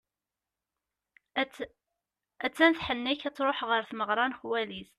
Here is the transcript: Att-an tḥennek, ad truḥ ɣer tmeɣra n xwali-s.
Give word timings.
Att-an 2.45 2.71
tḥennek, 2.77 3.21
ad 3.27 3.33
truḥ 3.35 3.59
ɣer 3.69 3.81
tmeɣra 3.89 4.25
n 4.27 4.37
xwali-s. 4.39 4.89